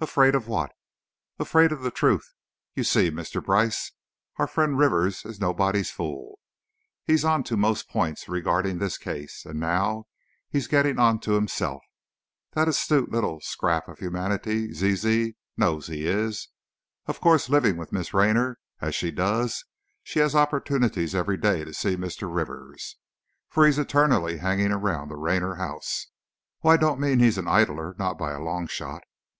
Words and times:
"Afraid 0.00 0.36
of 0.36 0.46
what?" 0.46 0.70
"Afraid 1.40 1.72
of 1.72 1.80
the 1.82 1.90
truth. 1.90 2.32
You 2.76 2.84
see, 2.84 3.10
Mr. 3.10 3.44
Brice, 3.44 3.90
our 4.36 4.46
friend 4.46 4.78
Rivers 4.78 5.24
is 5.24 5.40
nobody's 5.40 5.90
fool. 5.90 6.38
He's 7.04 7.24
onto 7.24 7.56
most 7.56 7.88
points 7.88 8.28
regarding 8.28 8.78
this 8.78 8.96
case, 8.96 9.44
and 9.44 9.58
now, 9.58 10.06
he's 10.48 10.68
getting 10.68 11.00
onto 11.00 11.32
himself. 11.32 11.82
That 12.52 12.68
astute 12.68 13.10
little 13.10 13.40
scrap 13.40 13.88
of 13.88 13.98
humanity, 13.98 14.72
Zizi, 14.72 15.34
knows 15.56 15.88
he 15.88 16.06
is. 16.06 16.46
Of 17.06 17.20
course, 17.20 17.48
living 17.48 17.76
with 17.76 17.90
Miss 17.90 18.14
Raynor, 18.14 18.60
as 18.80 18.94
she 18.94 19.10
does, 19.10 19.64
she 20.04 20.20
has 20.20 20.36
opportunities 20.36 21.16
every 21.16 21.36
day 21.36 21.64
to 21.64 21.74
see 21.74 21.96
Mr. 21.96 22.32
Rivers, 22.32 22.96
for 23.48 23.66
he's 23.66 23.80
eternally 23.80 24.36
hanging 24.38 24.70
around 24.70 25.08
the 25.08 25.16
Raynor 25.16 25.56
house. 25.56 26.06
Oh, 26.62 26.68
I 26.68 26.76
don't 26.76 27.00
mean 27.00 27.18
he's 27.18 27.38
an 27.38 27.48
idler; 27.48 27.96
not 27.98 28.16
by 28.16 28.30
a 28.30 28.38
long 28.40 28.68
shot. 28.68 29.02